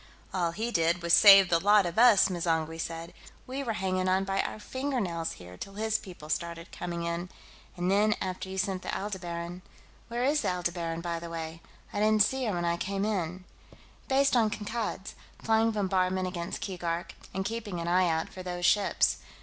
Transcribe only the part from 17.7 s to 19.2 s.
an eye out for those ships.